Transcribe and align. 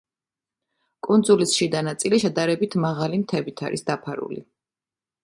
კუნძულის 1.07 1.53
შიდა 1.57 1.81
ნაწილი 1.87 2.19
შედარებით 2.23 2.79
მაღალი 2.87 3.21
მთებით 3.25 3.63
არის 3.69 3.87
დაფარული. 3.91 4.41